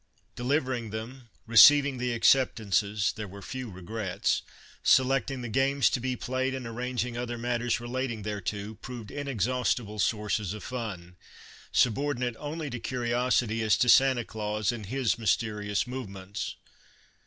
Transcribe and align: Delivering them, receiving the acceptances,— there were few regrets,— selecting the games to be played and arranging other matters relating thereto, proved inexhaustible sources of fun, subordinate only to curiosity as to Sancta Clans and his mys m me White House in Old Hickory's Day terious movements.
Delivering 0.35 0.89
them, 0.89 1.29
receiving 1.45 1.99
the 1.99 2.11
acceptances,— 2.11 3.13
there 3.15 3.27
were 3.27 3.43
few 3.43 3.69
regrets,— 3.69 4.41
selecting 4.83 5.43
the 5.43 5.47
games 5.47 5.91
to 5.91 5.99
be 5.99 6.15
played 6.15 6.55
and 6.55 6.65
arranging 6.65 7.15
other 7.17 7.37
matters 7.37 7.79
relating 7.79 8.23
thereto, 8.23 8.73
proved 8.81 9.11
inexhaustible 9.11 9.99
sources 9.99 10.55
of 10.55 10.63
fun, 10.63 11.17
subordinate 11.71 12.35
only 12.39 12.71
to 12.71 12.79
curiosity 12.79 13.61
as 13.61 13.77
to 13.77 13.87
Sancta 13.89 14.25
Clans 14.25 14.71
and 14.71 14.87
his 14.87 15.19
mys 15.19 15.19
m 15.19 15.19
me 15.19 15.19
White 15.19 15.19
House 15.19 15.21
in 15.21 15.25
Old 15.27 15.35
Hickory's 15.35 15.35
Day 15.35 15.47
terious 15.47 15.87
movements. 15.87 16.55